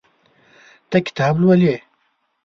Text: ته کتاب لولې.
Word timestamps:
ته 0.89 0.97
کتاب 1.05 1.33
لولې. 1.41 1.75